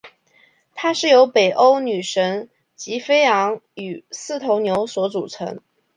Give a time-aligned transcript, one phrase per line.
[0.73, 5.61] 它是由北欧女神吉菲昂与四头牛所组成。